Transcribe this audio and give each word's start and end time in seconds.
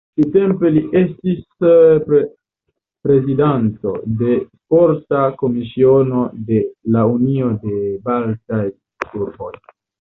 Tiutempe 0.19 0.69
li 0.77 0.81
estis 1.01 1.43
prezidanto 2.05 3.93
de 4.23 4.39
Sporta 4.47 5.23
Komisiono 5.45 6.25
de 6.51 6.65
la 6.97 7.07
Unio 7.15 7.53
de 7.67 7.79
Baltaj 8.11 8.67
Urboj. 9.25 9.55